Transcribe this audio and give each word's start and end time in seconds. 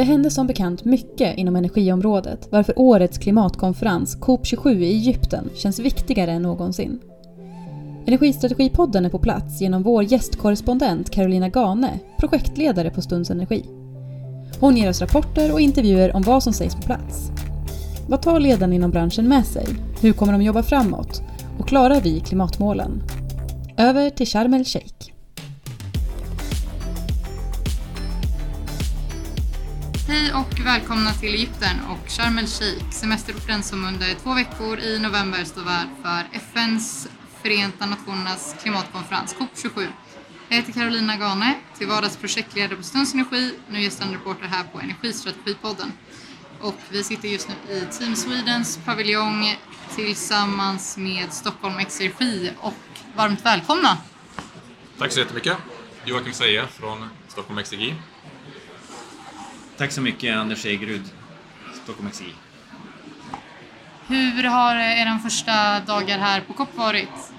Det 0.00 0.04
hände 0.04 0.30
som 0.30 0.46
bekant 0.46 0.84
mycket 0.84 1.38
inom 1.38 1.56
energiområdet 1.56 2.48
varför 2.50 2.74
årets 2.76 3.18
klimatkonferens 3.18 4.18
COP27 4.18 4.78
i 4.78 4.84
Egypten 4.84 5.50
känns 5.54 5.78
viktigare 5.78 6.32
än 6.32 6.42
någonsin. 6.42 7.00
Energistrategipodden 8.06 9.04
är 9.04 9.10
på 9.10 9.18
plats 9.18 9.60
genom 9.60 9.82
vår 9.82 10.02
gästkorrespondent 10.02 11.10
Carolina 11.10 11.48
Gane, 11.48 11.98
projektledare 12.18 12.90
på 12.90 13.02
Stunds 13.02 13.30
Energi. 13.30 13.64
Hon 14.60 14.76
ger 14.76 14.90
oss 14.90 15.00
rapporter 15.00 15.52
och 15.52 15.60
intervjuer 15.60 16.16
om 16.16 16.22
vad 16.22 16.42
som 16.42 16.52
sägs 16.52 16.74
på 16.74 16.82
plats. 16.82 17.30
Vad 18.08 18.22
tar 18.22 18.40
ledarna 18.40 18.74
inom 18.74 18.90
branschen 18.90 19.28
med 19.28 19.46
sig? 19.46 19.66
Hur 20.00 20.12
kommer 20.12 20.32
de 20.32 20.42
jobba 20.42 20.62
framåt? 20.62 21.22
Och 21.58 21.68
klarar 21.68 22.00
vi 22.00 22.20
klimatmålen? 22.20 23.02
Över 23.76 24.10
till 24.10 24.26
Sharm 24.26 24.54
el-Sheikh. 24.54 25.09
Hej 30.10 30.34
och 30.34 30.60
välkomna 30.66 31.12
till 31.12 31.34
Egypten 31.34 31.80
och 31.90 32.10
Sharm 32.10 32.38
el 32.38 32.46
Sheikh, 32.46 32.90
semesterorten 32.90 33.62
som 33.62 33.84
under 33.84 34.14
två 34.14 34.34
veckor 34.34 34.78
i 34.78 34.98
november 34.98 35.44
står 35.44 35.62
värd 35.62 35.86
för 36.02 36.36
FNs 36.36 37.08
Förenta 37.42 37.86
Nationernas 37.86 38.56
klimatkonferens 38.62 39.36
COP27. 39.36 39.86
Jag 40.48 40.56
heter 40.56 40.72
Carolina 40.72 41.16
Gane, 41.16 41.54
till 41.78 41.86
vardags 41.86 42.16
projektledare 42.16 42.76
på 42.76 42.82
Stunds 42.82 43.14
Energi, 43.14 43.54
nu 43.68 43.82
gästande 43.82 44.14
reporter 44.14 44.46
här 44.46 44.64
på 44.64 44.80
Energistrategipodden. 44.80 45.92
Och 46.60 46.78
vi 46.88 47.04
sitter 47.04 47.28
just 47.28 47.48
nu 47.48 47.74
i 47.74 47.80
Team 47.98 48.16
Swedens 48.16 48.78
paviljong 48.84 49.56
tillsammans 49.94 50.96
med 50.96 51.32
Stockholm 51.32 51.78
Exergi 51.78 52.52
och 52.60 52.74
varmt 53.16 53.44
välkomna! 53.44 53.98
Tack 54.98 55.12
så 55.12 55.20
jättemycket! 55.20 55.56
Joakim 56.04 56.32
Seje 56.32 56.66
från 56.66 57.08
Stockholm 57.28 57.58
Exergi. 57.58 57.94
Tack 59.80 59.92
så 59.92 60.00
mycket 60.00 60.36
Anders 60.36 60.66
Egerud, 60.66 61.02
Stockholm 61.82 62.08
Exergi. 62.08 62.34
Hur 64.06 64.44
har 64.44 64.76
era 64.76 65.18
första 65.18 65.80
dagar 65.80 66.18
här 66.18 66.40
på 66.40 66.52
COP 66.52 66.76
varit? 66.76 67.32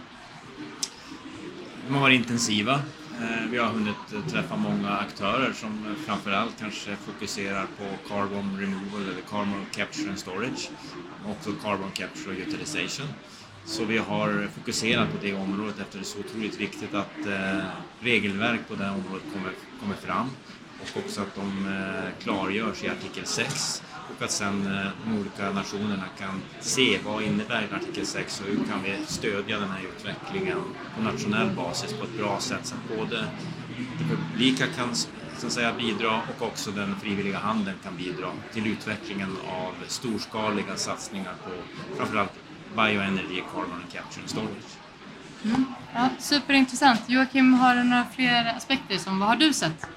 De 1.88 1.94
har 1.94 2.02
varit 2.02 2.16
intensiva. 2.16 2.74
Eh, 3.22 3.50
vi 3.50 3.58
har 3.58 3.68
hunnit 3.68 4.32
träffa 4.32 4.58
många 4.58 4.90
aktörer 4.90 5.54
som 5.54 5.96
framförallt 6.06 6.60
kanske 6.60 6.96
fokuserar 6.96 7.66
på 7.78 8.08
carbon 8.08 8.60
removal 8.60 9.02
eller 9.02 9.22
carbon 9.30 9.66
capture 9.76 10.10
and 10.10 10.20
storage. 10.20 10.70
Också 11.26 11.52
carbon 11.64 11.92
capture 11.92 12.36
och 12.36 12.48
utilization. 12.48 13.08
Så 13.66 13.86
vi 13.86 13.98
har 13.98 14.50
fokuserat 14.56 15.12
på 15.12 15.18
det 15.22 15.34
området 15.34 15.80
eftersom 15.80 16.02
det 16.02 16.08
är 16.08 16.24
så 16.24 16.30
otroligt 16.30 16.60
viktigt 16.60 16.94
att 16.94 17.28
eh, 17.28 17.66
regelverk 18.00 18.68
på 18.68 18.76
det 18.76 18.90
området 18.90 19.24
kommer, 19.34 19.52
kommer 19.80 19.96
fram 19.96 20.30
och 20.82 20.98
också 21.06 21.22
att 21.22 21.36
de 21.36 21.68
eh, 21.68 22.24
klargörs 22.24 22.84
i 22.84 22.90
artikel 22.90 23.26
6 23.26 23.84
och 24.18 24.24
att 24.26 24.32
sen 24.32 24.68
eh, 24.68 24.88
de 25.06 25.20
olika 25.20 25.52
nationerna 25.52 26.06
kan 26.20 26.42
se 26.60 27.00
vad 27.06 27.24
innebär 27.24 27.68
artikel 27.74 28.06
6 28.06 28.42
och 28.42 28.48
hur 28.48 28.56
kan 28.56 28.84
vi 28.84 29.06
stödja 29.06 29.60
den 29.60 29.70
här 29.70 29.82
utvecklingen 29.96 30.58
på 30.96 31.04
nationell 31.04 31.50
basis 31.56 31.94
på 31.94 32.04
ett 32.04 32.18
bra 32.18 32.40
sätt 32.40 32.66
så 32.66 32.76
att 32.76 32.98
både 32.98 33.28
det 34.00 34.16
publika 34.16 34.66
kan 34.68 34.96
så 35.42 35.48
att 35.48 35.54
säga, 35.54 35.74
bidra 35.74 36.22
och 36.38 36.48
också 36.48 36.72
den 36.72 36.96
frivilliga 36.96 37.40
handeln 37.40 37.78
kan 37.84 37.98
bidra 37.98 38.28
till 38.54 38.68
utvecklingen 38.68 39.38
av 39.48 39.74
storskaliga 39.88 40.76
satsningar 40.76 41.34
på 41.44 41.52
framförallt 41.98 42.32
bioenergy, 42.76 43.42
carbon 43.54 43.84
capture 43.92 44.22
and 44.22 44.30
storage. 44.30 44.78
Mm. 45.44 45.66
Ja, 45.94 46.10
superintressant. 46.20 47.02
Joakim, 47.08 47.54
har 47.54 47.76
du 47.76 47.84
några 47.84 48.06
fler 48.16 48.54
aspekter? 48.58 48.98
Som, 48.98 49.20
vad 49.20 49.30
har 49.30 49.36
du 49.36 49.54
sett? 49.54 49.88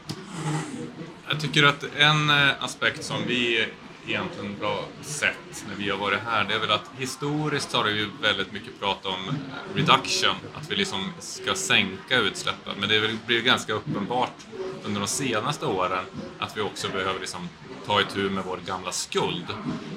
Jag 1.35 1.43
tycker 1.43 1.65
att 1.65 1.85
en 1.97 2.31
eh, 2.31 2.65
aspekt 2.65 3.05
som 3.05 3.17
vi 3.27 3.67
egentligen 4.07 4.57
bra 4.61 4.85
sett 5.01 5.65
när 5.69 5.85
vi 5.85 5.91
har 5.91 5.99
varit 5.99 6.21
här, 6.27 6.45
det 6.45 6.55
är 6.55 6.59
väl 6.59 6.71
att 6.71 6.91
historiskt 6.99 7.73
har 7.73 7.85
det 7.85 7.91
ju 7.91 8.11
väldigt 8.23 8.53
mycket 8.53 8.81
prat 8.81 9.07
om 9.07 9.29
eh, 9.29 9.77
reduction, 9.77 10.35
att 10.55 10.71
vi 10.71 10.77
liksom 10.77 11.13
ska 11.19 11.55
sänka 11.55 12.19
utsläppen. 12.19 12.73
Men 12.81 12.89
det 12.89 13.27
blir 13.27 13.43
ganska 13.43 13.73
uppenbart 13.73 14.47
under 14.85 15.01
de 15.01 15.07
senaste 15.07 15.67
åren 15.67 16.05
att 16.39 16.57
vi 16.57 16.61
också 16.61 16.89
behöver 16.89 17.21
liksom 17.21 17.49
ta 17.87 18.01
itu 18.01 18.31
med 18.31 18.45
vår 18.45 18.59
gamla 18.67 18.93
skuld. 18.93 19.47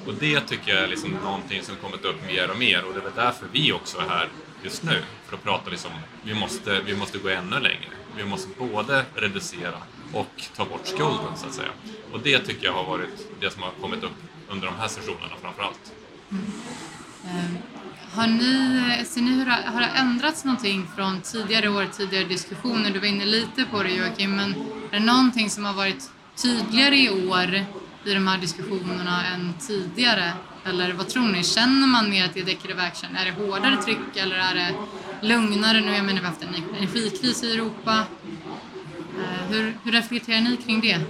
Och 0.06 0.14
det 0.14 0.40
tycker 0.40 0.74
jag 0.74 0.84
är 0.84 0.88
liksom 0.88 1.10
någonting 1.10 1.62
som 1.62 1.76
kommit 1.76 2.04
upp 2.04 2.26
mer 2.26 2.50
och 2.50 2.58
mer 2.58 2.84
och 2.84 2.92
det 2.92 2.98
är 2.98 3.04
väl 3.04 3.12
därför 3.16 3.46
vi 3.52 3.72
också 3.72 3.98
är 3.98 4.08
här 4.08 4.28
just 4.62 4.82
nu, 4.82 5.02
för 5.26 5.36
att 5.36 5.42
prata 5.42 5.70
liksom, 5.70 5.90
vi 6.22 6.34
måste, 6.34 6.80
vi 6.80 6.96
måste 6.96 7.18
gå 7.18 7.28
ännu 7.28 7.60
längre. 7.60 7.98
Vi 8.18 8.24
måste 8.24 8.48
både 8.58 9.04
reducera 9.14 9.78
och 10.12 10.42
ta 10.56 10.64
bort 10.64 10.86
skulden 10.86 11.36
så 11.36 11.46
att 11.46 11.54
säga. 11.54 11.68
Och 12.12 12.20
det 12.20 12.38
tycker 12.38 12.66
jag 12.66 12.72
har 12.72 12.84
varit 12.84 13.40
det 13.40 13.50
som 13.50 13.62
har 13.62 13.70
kommit 13.80 14.04
upp 14.04 14.22
under 14.48 14.66
de 14.66 14.76
här 14.76 14.88
sessionerna 14.88 15.34
framför 15.42 15.62
allt. 15.62 15.92
Mm. 16.30 16.44
Eh, 17.24 17.60
har 18.12 18.26
ni, 18.26 19.04
ser 19.04 19.20
ni 19.20 19.30
hur 19.30 19.44
det, 19.44 19.58
har 19.66 19.80
det 19.80 19.86
ändrats 19.86 20.44
någonting 20.44 20.86
från 20.96 21.20
tidigare 21.20 21.68
år, 21.68 21.86
tidigare 21.92 22.24
diskussioner? 22.24 22.90
Du 22.90 22.98
var 22.98 23.06
inne 23.06 23.24
lite 23.24 23.64
på 23.64 23.82
det 23.82 23.90
Joakim, 23.90 24.36
men 24.36 24.54
är 24.90 25.00
det 25.00 25.06
någonting 25.06 25.50
som 25.50 25.64
har 25.64 25.74
varit 25.74 26.10
tydligare 26.42 26.96
i 26.96 27.28
år 27.28 27.54
i 28.04 28.14
de 28.14 28.26
här 28.26 28.38
diskussionerna 28.38 29.26
än 29.26 29.54
tidigare? 29.60 30.32
Eller 30.64 30.92
vad 30.92 31.08
tror 31.08 31.28
ni? 31.28 31.44
Känner 31.44 31.86
man 31.86 32.10
mer 32.10 32.24
att 32.24 32.34
det 32.34 32.40
är 32.40 32.44
decade 32.44 32.82
action? 32.82 33.16
Är 33.16 33.24
det 33.24 33.30
hårdare 33.30 33.82
tryck 33.82 34.16
eller 34.16 34.36
är 34.36 34.54
det 34.54 34.74
lugnare 35.20 35.80
nu? 35.80 35.92
Jag 35.92 36.04
menar 36.04 36.20
vi 36.20 36.26
har 36.26 36.32
haft 36.32 36.42
en 36.42 36.54
energikris 36.76 37.44
i 37.44 37.52
Europa. 37.52 38.04
Eh, 39.18 39.50
hur, 39.50 39.76
hur 39.84 39.92
reflekterar 39.92 40.40
ni 40.40 40.56
kring 40.56 40.80
det? 40.80 41.00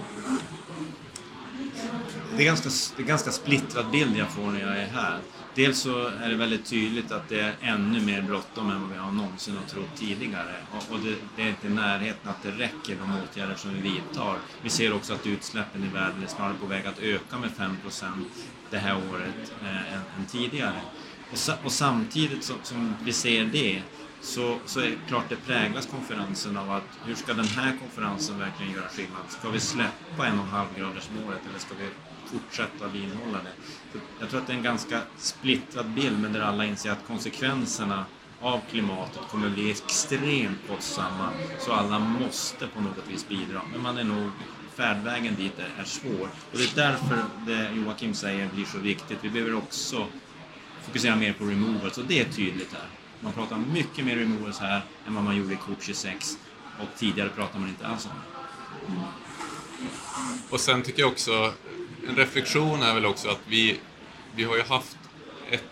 Det 2.37 2.43
är, 2.43 2.47
ganska, 2.47 2.71
det 2.97 3.03
är 3.03 3.07
ganska 3.07 3.31
splittrad 3.31 3.91
bild 3.91 4.17
jag 4.17 4.29
får 4.29 4.51
när 4.51 4.61
jag 4.61 4.79
är 4.79 4.87
här. 4.87 5.19
Dels 5.55 5.79
så 5.79 6.07
är 6.07 6.29
det 6.29 6.37
väldigt 6.37 6.65
tydligt 6.65 7.13
att 7.13 7.29
det 7.29 7.41
är 7.41 7.55
ännu 7.61 8.01
mer 8.01 8.23
bråttom 8.23 8.71
än 8.71 8.81
vad 8.81 8.91
vi 8.91 8.97
har 8.97 9.13
någonsin 9.13 9.57
har 9.57 9.65
trott 9.65 9.97
tidigare. 9.97 10.55
Och, 10.71 10.95
och 10.95 11.01
det, 11.01 11.15
det, 11.37 11.43
är 11.43 11.49
inte 11.49 11.67
i 11.67 11.71
närheten 11.71 12.31
att 12.31 12.43
det 12.43 12.51
räcker 12.51 12.97
de 12.97 13.13
åtgärder 13.23 13.55
som 13.55 13.75
vi 13.75 13.81
vidtar. 13.81 14.39
Vi 14.63 14.71
ser 14.71 14.93
också 14.93 15.15
att 15.15 15.27
utsläppen 15.27 15.85
i 15.85 15.89
världen 15.95 16.23
är 16.23 16.27
snarare 16.27 16.55
på 16.61 16.67
väg 16.67 16.87
att 16.87 16.99
öka 16.99 17.39
med 17.39 17.51
5% 17.51 18.25
det 18.71 18.79
här 18.79 18.97
året 18.97 19.53
eh, 19.63 19.93
än, 19.93 20.01
än, 20.19 20.27
tidigare. 20.27 20.81
Och, 21.33 21.65
och 21.65 21.73
samtidigt 21.73 22.45
som, 22.45 22.57
som 22.63 22.95
vi 23.05 23.13
ser 23.13 23.45
det 23.45 23.83
så, 24.21 24.59
så 24.67 24.81
är 24.81 24.85
det 24.85 24.97
klart 25.09 25.25
det 25.29 25.37
präglas 25.37 25.87
konferensen 25.87 26.57
av 26.57 26.71
att 26.71 26.99
hur 27.05 27.15
ska 27.15 27.35
den 27.35 27.47
här 27.47 27.77
konferensen 27.81 28.39
verkligen 28.39 28.73
göra 28.73 28.89
skillnad? 28.89 29.23
Ska 29.29 29.51
vi 29.51 29.61
släppa 29.61 30.27
en 30.27 30.39
och 30.39 30.45
en 30.45 30.51
halv 30.51 30.69
graders 30.79 31.09
målet 31.23 31.41
eller 31.49 31.59
ska 31.59 31.75
vi 31.75 31.89
fortsätta 32.27 32.89
vidhålla 32.89 33.39
det? 33.39 33.53
Så 33.93 33.99
jag 34.21 34.31
tror 34.31 34.41
att 34.41 34.47
det 34.47 34.53
är 34.53 34.57
en 34.57 34.63
ganska 34.63 35.01
splittrad 35.17 35.87
bild 35.87 36.21
men 36.21 36.33
där 36.33 36.41
alla 36.41 36.65
inser 36.65 36.91
att 36.91 37.07
konsekvenserna 37.07 38.05
av 38.41 38.61
klimatet 38.71 39.23
kommer 39.31 39.51
bli 39.51 39.71
extremt 39.71 40.59
kostsamma 40.69 41.31
så 41.59 41.73
alla 41.73 41.99
måste 41.99 42.67
på 42.67 42.81
något 42.81 43.09
vis 43.09 43.29
bidra. 43.29 43.63
Men 43.73 43.83
man 43.83 43.99
är 43.99 44.05
nog 44.05 44.31
färdvägen 44.75 45.35
dit 45.35 45.59
är, 45.59 45.83
är 45.83 45.85
svår 45.85 46.29
och 46.53 46.59
det 46.59 46.63
är 46.63 46.77
därför 46.77 47.25
det 47.47 47.71
Joakim 47.77 48.15
säger 48.15 48.49
blir 48.55 48.65
så 48.65 48.79
viktigt. 48.79 49.19
Vi 49.23 49.31
behöver 49.31 49.55
också 49.55 50.07
fokusera 50.89 51.17
mer 51.17 51.33
på 51.33 51.45
removals 51.45 51.99
och 51.99 52.05
det 52.05 52.21
är 52.21 52.25
tydligt 52.25 52.73
här. 52.73 52.89
Man 53.21 53.33
pratar 53.33 53.57
mycket 53.57 54.05
mer 54.05 54.17
removals 54.17 54.59
här 54.59 54.83
än 55.07 55.15
vad 55.15 55.25
man 55.25 55.37
gjorde 55.37 55.53
i 55.55 55.57
Coop 55.57 55.83
26 55.83 56.39
och 56.81 56.99
tidigare 56.99 57.29
pratade 57.29 57.59
man 57.59 57.69
inte 57.69 57.87
alls 57.87 58.07
om 58.07 58.13
det. 58.13 58.93
Mm. 58.93 59.03
Och 60.51 60.61
sen 60.61 60.83
tycker 60.83 61.01
jag 61.01 61.11
också, 61.11 61.53
en 62.09 62.17
reflektion 62.17 62.83
är 62.83 62.95
väl 62.95 63.07
också 63.07 63.29
att 63.29 63.41
vi, 63.49 63.79
vi 64.35 64.45
har 64.45 64.57
ju 64.57 64.63
haft 64.63 64.99
ett 65.51 65.65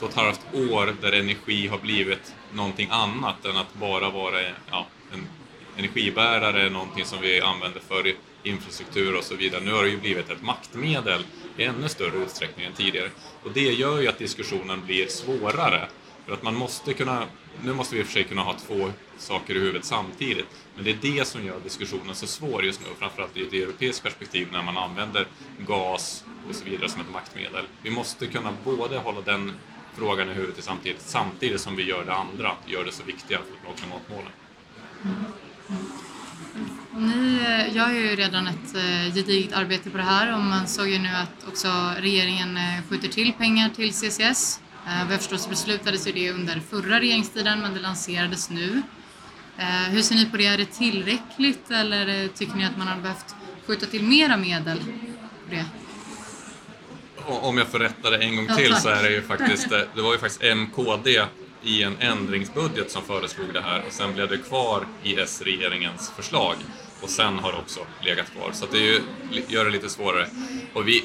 och 0.00 0.08
ett 0.08 0.16
halvt 0.16 0.40
år 0.54 0.94
där 1.00 1.12
energi 1.12 1.66
har 1.66 1.78
blivit 1.78 2.34
någonting 2.54 2.88
annat 2.90 3.44
än 3.44 3.56
att 3.56 3.74
bara 3.74 4.10
vara 4.10 4.40
ja, 4.70 4.86
en 5.12 5.28
energibärare, 5.76 6.70
någonting 6.70 7.04
som 7.04 7.20
vi 7.20 7.40
använder 7.40 7.80
för 7.80 8.02
infrastruktur 8.46 9.16
och 9.16 9.24
så 9.24 9.34
vidare. 9.36 9.64
Nu 9.64 9.72
har 9.72 9.82
det 9.82 9.90
ju 9.90 10.00
blivit 10.00 10.30
ett 10.30 10.42
maktmedel 10.42 11.26
i 11.56 11.64
ännu 11.64 11.88
större 11.88 12.16
utsträckning 12.16 12.66
än 12.66 12.72
tidigare. 12.72 13.10
Och 13.42 13.52
det 13.52 13.72
gör 13.72 14.00
ju 14.00 14.08
att 14.08 14.18
diskussionen 14.18 14.86
blir 14.86 15.06
svårare 15.06 15.88
för 16.26 16.32
att 16.32 16.42
man 16.42 16.54
måste 16.54 16.92
kunna, 16.92 17.26
nu 17.64 17.72
måste 17.72 17.94
vi 17.94 18.00
i 18.00 18.04
och 18.04 18.06
för 18.06 18.12
sig 18.12 18.24
kunna 18.24 18.42
ha 18.42 18.54
två 18.66 18.90
saker 19.18 19.54
i 19.54 19.58
huvudet 19.58 19.84
samtidigt, 19.84 20.46
men 20.74 20.84
det 20.84 20.90
är 20.90 20.98
det 21.02 21.24
som 21.24 21.44
gör 21.44 21.60
diskussionen 21.60 22.14
så 22.14 22.26
svår 22.26 22.64
just 22.64 22.80
nu, 22.80 22.86
framförallt 22.98 23.36
i 23.36 23.42
ett 23.42 23.52
europeiskt 23.52 24.02
perspektiv 24.02 24.48
när 24.52 24.62
man 24.62 24.76
använder 24.76 25.26
gas 25.58 26.24
och 26.48 26.54
så 26.54 26.64
vidare 26.64 26.88
som 26.88 27.00
ett 27.00 27.12
maktmedel. 27.12 27.64
Vi 27.82 27.90
måste 27.90 28.26
kunna 28.26 28.52
både 28.64 28.98
hålla 28.98 29.20
den 29.20 29.52
frågan 29.94 30.30
i 30.30 30.32
huvudet 30.32 30.64
samtidigt, 30.64 31.00
samtidigt 31.00 31.60
som 31.60 31.76
vi 31.76 31.82
gör 31.82 32.04
det 32.04 32.14
andra, 32.14 32.52
gör 32.66 32.84
det 32.84 32.92
så 32.92 33.02
viktiga 33.02 33.38
för 33.38 33.56
att 33.56 33.64
nå 33.64 33.70
klimatmålen. 33.76 34.32
Mm. 35.04 35.24
Ni 37.76 37.82
gör 37.82 37.90
ju 37.90 38.16
redan 38.16 38.46
ett 38.46 38.74
eh, 38.74 39.14
gediget 39.14 39.52
arbete 39.52 39.90
på 39.90 39.96
det 39.96 40.02
här 40.02 40.34
och 40.34 40.40
man 40.40 40.66
såg 40.66 40.88
ju 40.88 40.98
nu 40.98 41.08
att 41.08 41.48
också 41.48 41.68
regeringen 41.98 42.56
eh, 42.56 42.62
skjuter 42.88 43.08
till 43.08 43.32
pengar 43.32 43.68
till 43.68 43.92
CCS 43.92 44.60
Eh, 44.86 45.04
vad 45.04 45.12
jag 45.12 45.20
förstår 45.20 45.36
så 45.36 45.48
beslutades 45.48 46.08
ju 46.08 46.12
det 46.12 46.30
under 46.30 46.60
förra 46.70 47.00
regeringstiden 47.00 47.60
men 47.60 47.74
det 47.74 47.80
lanserades 47.80 48.50
nu. 48.50 48.82
Hur 49.90 50.02
ser 50.02 50.14
ni 50.14 50.30
på 50.30 50.36
det? 50.36 50.46
Är 50.46 50.58
det 50.58 50.64
tillräckligt 50.64 51.70
eller 51.70 52.28
tycker 52.28 52.54
ni 52.56 52.64
att 52.64 52.76
man 52.76 52.88
har 52.88 52.96
behövt 52.96 53.34
skjuta 53.66 53.86
till 53.86 54.02
mera 54.02 54.36
medel 54.36 54.78
på 54.78 55.50
det? 55.50 55.64
Om 57.26 57.58
jag 57.58 57.66
får 57.66 57.78
rätta 57.78 58.10
det 58.10 58.18
en 58.18 58.36
gång 58.36 58.46
Ja, 58.48 58.56
till 58.56 58.72
tack. 58.72 58.82
så 58.82 58.88
är 58.88 59.02
det 59.02 59.10
ju 59.10 59.22
faktiskt, 59.22 59.68
det 59.68 60.02
var 60.02 60.12
ju 60.12 60.18
faktiskt 60.18 60.42
MKD 60.56 61.24
i 61.66 61.82
en 61.82 61.96
ändringsbudget 62.00 62.90
som 62.90 63.02
föreslog 63.02 63.54
det 63.54 63.60
här 63.60 63.82
och 63.86 63.92
sen 63.92 64.14
blev 64.14 64.28
det 64.28 64.38
kvar 64.38 64.86
i 65.02 65.20
S-regeringens 65.20 66.12
förslag 66.16 66.54
och 67.00 67.10
sen 67.10 67.38
har 67.38 67.52
det 67.52 67.58
också 67.58 67.80
legat 68.00 68.30
kvar. 68.30 68.50
Så 68.52 68.66
det 68.72 68.78
ju, 68.78 69.00
gör 69.48 69.64
det 69.64 69.70
lite 69.70 69.88
svårare. 69.88 70.26
Och 70.72 70.88
vi, 70.88 71.04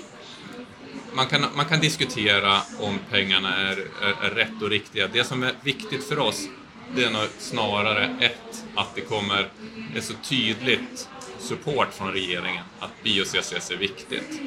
man, 1.13 1.27
kan, 1.27 1.45
man 1.55 1.65
kan 1.65 1.79
diskutera 1.79 2.61
om 2.79 2.99
pengarna 3.09 3.55
är, 3.55 3.77
är, 4.01 4.25
är 4.25 4.35
rätt 4.35 4.61
och 4.61 4.69
riktiga. 4.69 5.07
Det 5.07 5.23
som 5.23 5.43
är 5.43 5.53
viktigt 5.63 6.03
för 6.03 6.19
oss 6.19 6.47
det 6.95 7.03
är 7.03 7.11
nog 7.11 7.27
snarare 7.37 8.15
ett, 8.19 8.65
att 8.75 8.95
det 8.95 9.01
kommer 9.01 9.49
ett 9.95 10.03
så 10.03 10.13
tydligt 10.13 11.09
support 11.39 11.93
från 11.93 12.11
regeringen 12.11 12.63
att 12.79 13.03
bio-CCS 13.03 13.71
är 13.71 13.77
viktigt. 13.77 14.41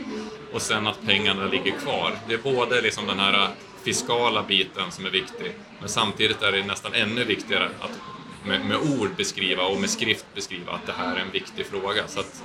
Och 0.53 0.63
sen 0.63 0.87
att 0.87 1.07
pengarna 1.07 1.47
ligger 1.47 1.79
kvar. 1.79 2.19
Det 2.29 2.35
är 2.35 2.39
både 2.39 2.81
liksom 2.81 3.07
den 3.07 3.19
här 3.19 3.49
fiskala 3.85 4.43
biten 4.43 4.91
som 4.93 5.07
är 5.07 5.11
viktig, 5.11 5.53
men 5.81 5.89
samtidigt 5.89 6.43
är 6.43 6.53
det 6.53 6.67
nästan 6.67 6.95
ännu 6.95 7.25
viktigare 7.25 7.71
att 7.81 8.01
med, 8.45 8.65
med 8.65 8.77
ord 8.77 9.11
beskriva 9.17 9.63
och 9.63 9.81
med 9.81 9.91
skrift 9.91 10.27
beskriva 10.35 10.73
att 10.73 10.87
det 10.87 10.93
här 10.93 11.17
är 11.17 11.21
en 11.21 11.31
viktig 11.31 11.67
fråga. 11.67 12.09
Så 12.09 12.21
att 12.21 12.43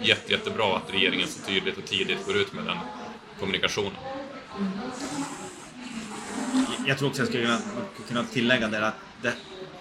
jätte, 0.00 0.32
jättebra 0.32 0.76
att 0.76 0.92
regeringen 0.92 1.28
så 1.28 1.46
tydligt 1.46 1.78
och 1.78 1.84
tidigt 1.84 2.26
går 2.26 2.36
ut 2.36 2.52
med 2.52 2.64
den 2.64 2.78
kommunikationen. 3.40 3.92
Jag 6.86 6.98
tror 6.98 7.08
också 7.08 7.22
jag 7.22 7.28
skulle 7.28 7.44
kunna, 7.44 7.60
kunna 8.08 8.24
tillägga 8.24 8.68
där 8.68 8.82
att 8.82 8.94
det, 9.22 9.32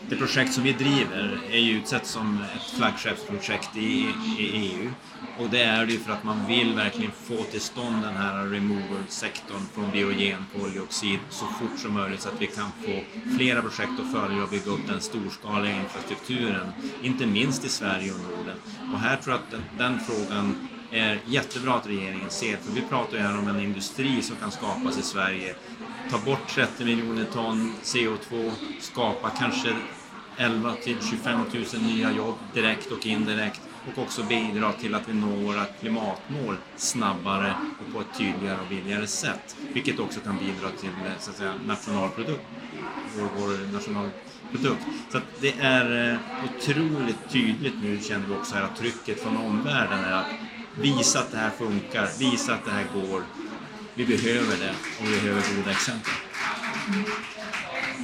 det 0.09 0.15
projekt 0.15 0.53
som 0.53 0.63
vi 0.63 0.73
driver 0.73 1.39
är 1.51 1.59
ju 1.59 1.77
utsett 1.77 2.05
som 2.05 2.39
ett 2.55 2.77
flaggskeppsprojekt 2.77 3.77
i, 3.77 4.07
i 4.39 4.51
EU. 4.53 4.91
Och 5.39 5.49
det 5.49 5.63
är 5.63 5.85
det 5.85 5.91
ju 5.91 5.99
för 5.99 6.11
att 6.13 6.23
man 6.23 6.47
vill 6.47 6.75
verkligen 6.75 7.11
få 7.11 7.43
till 7.43 7.61
stånd 7.61 8.03
den 8.03 8.15
här 8.15 8.45
removal-sektorn 8.45 9.61
från 9.73 9.91
biogen 9.91 10.45
koldioxid 10.59 11.19
så 11.29 11.45
fort 11.45 11.79
som 11.79 11.93
möjligt 11.93 12.21
så 12.21 12.29
att 12.29 12.41
vi 12.41 12.47
kan 12.47 12.71
få 12.85 12.99
flera 13.37 13.61
projekt 13.61 13.91
att 13.99 14.11
följa 14.11 14.43
och 14.43 14.49
bygga 14.49 14.71
upp 14.71 14.87
den 14.87 15.01
storskaliga 15.01 15.75
infrastrukturen, 15.75 16.67
inte 17.01 17.25
minst 17.25 17.65
i 17.65 17.69
Sverige 17.69 18.11
och 18.11 18.19
Norden. 18.19 18.57
Och 18.93 18.99
här 18.99 19.17
tror 19.17 19.35
jag 19.35 19.43
att 19.43 19.51
den, 19.51 19.61
den 19.77 19.99
frågan 19.99 20.67
är 20.91 21.19
jättebra 21.25 21.73
att 21.73 21.87
regeringen 21.87 22.29
ser, 22.29 22.57
för 22.57 22.71
vi 22.71 22.81
pratar 22.81 23.17
ju 23.17 23.23
här 23.23 23.39
om 23.39 23.47
en 23.47 23.59
industri 23.59 24.21
som 24.21 24.35
kan 24.35 24.51
skapas 24.51 24.99
i 24.99 25.01
Sverige. 25.01 25.55
Ta 26.11 26.17
bort 26.17 26.47
30 26.49 26.85
miljoner 26.85 27.25
ton 27.25 27.73
CO2, 27.83 28.51
skapa 28.79 29.29
kanske 29.29 29.75
11 30.37 30.73
till 30.83 30.97
25 31.09 31.39
000 31.73 31.81
nya 31.81 32.11
jobb 32.11 32.35
direkt 32.53 32.91
och 32.91 33.05
indirekt 33.05 33.61
och 33.87 34.03
också 34.03 34.23
bidra 34.23 34.71
till 34.71 34.95
att 34.95 35.09
vi 35.09 35.13
når 35.13 35.35
våra 35.35 35.65
klimatmål 35.65 36.55
snabbare 36.75 37.55
och 37.79 37.93
på 37.93 37.99
ett 37.99 38.17
tydligare 38.17 38.57
och 38.61 38.67
billigare 38.69 39.07
sätt. 39.07 39.55
Vilket 39.73 39.99
också 39.99 40.19
kan 40.19 40.37
bidra 40.37 40.69
till 40.79 40.89
eh, 40.89 41.19
så 41.19 41.29
att 41.29 41.37
säga, 41.37 41.53
nationalprodukt, 41.67 42.45
vår, 43.17 43.27
vår 43.37 43.73
nationalprodukt. 43.73 44.81
Så 45.11 45.17
att 45.17 45.23
det 45.41 45.53
är 45.59 46.11
eh, 46.11 46.19
otroligt 46.45 47.29
tydligt 47.29 47.75
nu 47.81 47.99
känner 48.01 48.27
vi 48.27 48.33
också 48.33 48.55
här 48.55 48.63
att 48.63 48.75
trycket 48.75 49.21
från 49.23 49.37
omvärlden 49.37 49.99
är 49.99 50.13
att 50.13 50.31
visa 50.79 51.19
att 51.19 51.31
det 51.31 51.37
här 51.37 51.49
funkar, 51.49 52.09
visa 52.19 52.53
att 52.53 52.65
det 52.65 52.71
här 52.71 52.85
går. 52.93 53.23
Vi 53.97 54.05
behöver 54.05 54.57
det 54.57 54.69
och 54.99 55.05
vi 55.07 55.21
behöver 55.21 55.41
goda 55.55 55.71
exempel. 55.71 56.13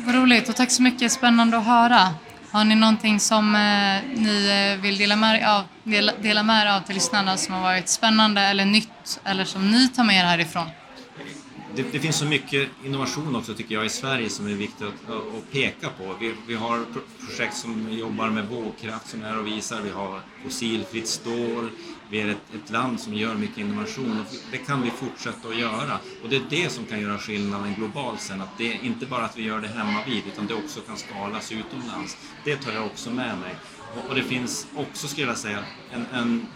Vad 0.05 0.15
roligt 0.15 0.49
och 0.49 0.55
tack 0.55 0.71
så 0.71 0.81
mycket, 0.81 1.11
spännande 1.11 1.57
att 1.57 1.65
höra. 1.65 2.13
Har 2.51 2.63
ni 2.63 2.75
någonting 2.75 3.19
som 3.19 3.55
eh, 3.55 4.19
ni 4.21 4.73
eh, 4.75 4.81
vill 4.81 4.97
dela 4.97 5.15
med, 5.15 5.41
er 5.41 5.47
av, 5.47 5.63
dela, 5.83 6.11
dela 6.21 6.43
med 6.43 6.65
er 6.65 6.71
av 6.71 6.81
till 6.81 6.95
lyssnarna 6.95 7.37
som 7.37 7.53
har 7.53 7.61
varit 7.61 7.89
spännande 7.89 8.41
eller 8.41 8.65
nytt 8.65 9.19
eller 9.25 9.45
som 9.45 9.71
ni 9.71 9.87
tar 9.87 10.03
med 10.03 10.15
er 10.15 10.25
härifrån? 10.25 10.69
Det, 11.75 11.85
det, 11.91 11.99
finns 11.99 12.15
så 12.15 12.25
mycket 12.25 12.69
innovation 12.85 13.35
också 13.35 13.53
tycker 13.53 13.75
jag 13.75 13.85
i 13.85 13.89
Sverige 13.89 14.29
som 14.29 14.47
är 14.47 14.53
viktigt 14.53 14.87
att, 14.87 15.15
att 15.15 15.51
peka 15.51 15.89
på. 15.89 16.15
Vi, 16.19 16.33
vi, 16.47 16.55
har 16.55 16.85
projekt 17.27 17.57
som 17.57 17.91
jobbar 17.91 18.29
med 18.29 18.47
vågkraft 18.47 19.07
som 19.09 19.23
är 19.23 19.29
här 19.29 19.39
och 19.39 19.47
visar. 19.47 19.81
Vi 19.81 19.89
har 19.89 20.21
fossilfritt 20.43 21.07
stål. 21.07 21.69
Vi 22.09 22.21
är 22.21 22.27
ett, 22.27 22.55
ett 22.63 22.71
land 22.71 22.99
som 22.99 23.13
gör 23.13 23.35
mycket 23.35 23.57
innovation 23.57 24.19
och 24.19 24.35
det 24.51 24.57
kan 24.57 24.81
vi 24.81 24.89
fortsätta 24.89 25.47
att 25.47 25.57
göra. 25.57 25.99
Och 26.23 26.29
det 26.29 26.35
är 26.35 26.43
det 26.49 26.71
som 26.71 26.85
kan 26.85 27.01
göra 27.01 27.17
skillnaden 27.17 27.73
globalt 27.73 28.21
sen. 28.21 28.41
Att 28.41 28.57
det 28.57 28.73
är 28.73 28.83
inte 28.83 29.05
bara 29.05 29.25
att 29.25 29.37
vi 29.37 29.43
gör 29.43 29.61
det 29.61 29.67
hemma 29.67 29.99
vid 30.07 30.23
utan 30.33 30.47
det 30.47 30.53
också 30.53 30.79
kan 30.81 30.97
skalas 30.97 31.51
utomlands. 31.51 32.17
Det 32.43 32.55
tar 32.55 32.71
jag 32.71 32.85
också 32.85 33.09
med 33.09 33.37
mig. 33.37 33.55
Och, 33.95 34.09
och 34.09 34.15
det 34.15 34.23
finns 34.23 34.67
också, 34.75 35.07
skulle 35.07 35.27
jag 35.27 35.37
säga, 35.37 35.63
en, 35.91 36.05
en 36.13 36.47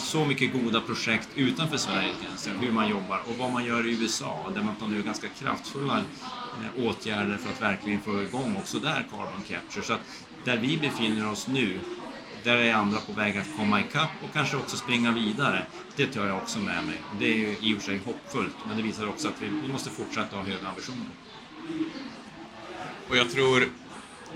så 0.00 0.24
mycket 0.24 0.52
goda 0.52 0.80
projekt 0.80 1.28
utanför 1.34 1.76
Sveriges 1.76 2.16
gränser, 2.22 2.52
hur 2.60 2.72
man 2.72 2.88
jobbar 2.88 3.22
och 3.26 3.36
vad 3.38 3.52
man 3.52 3.64
gör 3.64 3.86
i 3.86 3.90
USA 3.90 4.50
där 4.54 4.62
man 4.62 4.76
tar 4.76 4.86
nu 4.86 5.02
ganska 5.02 5.28
kraftfulla 5.28 5.98
eh, 5.98 6.84
åtgärder 6.86 7.36
för 7.36 7.50
att 7.50 7.62
verkligen 7.62 8.00
få 8.00 8.22
igång 8.22 8.56
också 8.56 8.78
där 8.78 9.06
carbon 9.10 9.42
capture. 9.48 9.84
Så 9.84 9.92
att 9.92 10.00
där 10.44 10.56
vi 10.56 10.78
befinner 10.78 11.30
oss 11.30 11.48
nu, 11.48 11.80
där 12.42 12.56
är 12.56 12.74
andra 12.74 13.00
på 13.00 13.12
väg 13.12 13.38
att 13.38 13.56
komma 13.56 13.80
ikapp 13.80 14.10
och 14.24 14.32
kanske 14.32 14.56
också 14.56 14.76
springa 14.76 15.12
vidare. 15.12 15.66
Det 15.96 16.06
tar 16.06 16.26
jag 16.26 16.36
också 16.36 16.58
med 16.58 16.84
mig. 16.84 17.00
Det 17.18 17.32
är 17.32 17.36
ju 17.36 17.56
i 17.60 17.74
och 17.74 17.78
för 17.78 17.84
sig 17.84 18.00
hoppfullt, 18.04 18.56
men 18.68 18.76
det 18.76 18.82
visar 18.82 19.08
också 19.08 19.28
att 19.28 19.42
vi, 19.42 19.48
vi 19.48 19.72
måste 19.72 19.90
fortsätta 19.90 20.36
ha 20.36 20.42
höga 20.42 20.68
ambitioner. 20.68 21.06
Och 23.08 23.16
jag 23.16 23.30
tror, 23.30 23.68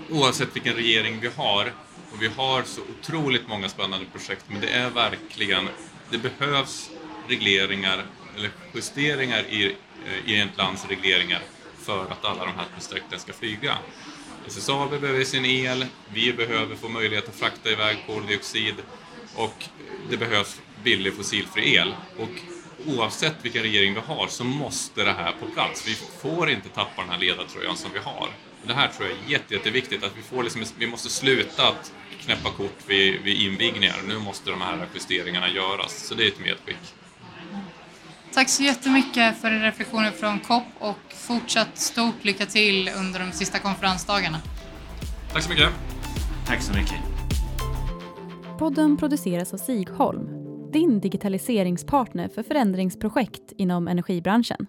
oavsett 0.09 0.55
vilken 0.55 0.73
regering 0.73 1.19
vi 1.19 1.27
har, 1.27 1.71
och 2.15 2.21
vi 2.21 2.27
har 2.27 2.63
så 2.63 2.81
otroligt 2.81 3.47
många 3.47 3.69
spännande 3.69 4.05
projekt, 4.11 4.45
men 4.47 4.61
det 4.61 4.67
är 4.67 4.89
verkligen, 4.89 5.69
det 6.09 6.17
behövs 6.17 6.89
regleringar 7.27 8.05
eller 8.37 8.49
justeringar 8.73 9.43
i, 9.49 9.65
eh, 10.05 10.31
i 10.31 10.39
ett 10.39 10.57
lands 10.57 10.85
regleringar 10.89 11.41
för 11.77 12.01
att 12.01 12.25
alla 12.25 12.45
de 12.45 12.55
här 12.55 12.65
projekten 12.75 13.19
ska 13.19 13.33
flyga. 13.33 13.77
SSAB 14.47 14.89
behöver 14.89 15.23
sin 15.23 15.45
el, 15.45 15.85
vi 16.13 16.33
behöver 16.33 16.75
få 16.75 16.89
möjlighet 16.89 17.29
att 17.29 17.35
frakta 17.35 17.69
iväg 17.69 17.97
koldioxid 18.07 18.75
och 19.35 19.65
det 20.09 20.17
behövs 20.17 20.61
billig 20.83 21.15
fossilfri 21.15 21.75
el. 21.75 21.95
Och 22.17 22.29
oavsett 22.85 23.35
vilken 23.41 23.61
regering 23.61 23.93
vi 23.93 23.99
har 23.99 24.27
så 24.27 24.43
måste 24.43 25.03
det 25.03 25.11
här 25.11 25.31
på 25.39 25.45
plats. 25.45 25.87
Vi 25.87 25.95
får 26.21 26.49
inte 26.49 26.69
tappa 26.69 27.01
den 27.01 27.09
här 27.09 27.19
ledartröjan 27.19 27.77
som 27.77 27.91
vi 27.93 27.99
har. 27.99 28.29
Det 28.67 28.73
här 28.73 28.87
tror 28.87 29.09
jag 29.09 29.17
är 29.17 29.31
jätte, 29.31 29.53
jätteviktigt, 29.53 30.03
att 30.03 30.17
vi, 30.17 30.21
får 30.21 30.43
liksom, 30.43 30.63
vi 30.77 30.87
måste 30.87 31.09
sluta 31.09 31.67
att 31.67 31.93
knäppa 32.19 32.49
kort 32.49 32.77
vid, 32.87 33.21
vid 33.21 33.41
invigningar. 33.41 33.95
Nu 34.07 34.19
måste 34.19 34.49
de 34.49 34.61
här 34.61 34.87
justeringarna 34.93 35.49
göras, 35.49 36.07
så 36.07 36.15
det 36.15 36.23
är 36.23 36.27
ett 36.27 36.39
medskick. 36.39 36.93
Tack 38.33 38.49
så 38.49 38.63
jättemycket 38.63 39.37
för 39.37 39.51
era 39.51 39.67
reflektioner 39.67 40.11
från 40.11 40.39
COP 40.39 40.63
och 40.79 41.13
fortsatt 41.13 41.77
stort 41.77 42.25
lycka 42.25 42.45
till 42.45 42.89
under 42.97 43.19
de 43.19 43.31
sista 43.31 43.59
konferensdagarna. 43.59 44.37
Tack 45.33 45.43
så 45.43 45.49
mycket! 45.49 45.69
Tack 46.47 46.61
så 46.61 46.73
mycket! 46.73 46.95
Podden 48.59 48.97
produceras 48.97 49.53
av 49.53 49.57
Sigholm, 49.57 50.27
din 50.71 50.99
digitaliseringspartner 50.99 52.27
för 52.27 52.43
förändringsprojekt 52.43 53.51
inom 53.57 53.87
energibranschen. 53.87 54.67